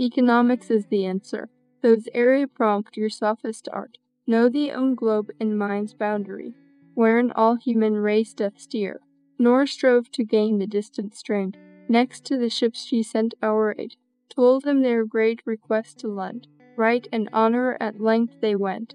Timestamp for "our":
13.42-13.74